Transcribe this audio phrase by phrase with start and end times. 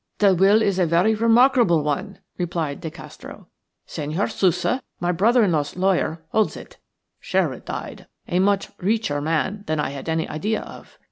[0.17, 3.49] "The will is a very remarkable one," replied De Castro.
[3.85, 6.77] "Senhor Sousa, my brother in law's lawyer, holds it.
[7.19, 10.97] Sherwood died a much richer man than I had any idea of.